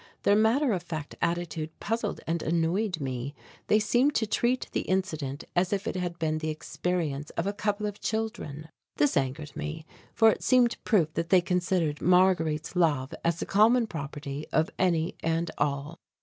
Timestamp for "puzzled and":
1.79-2.41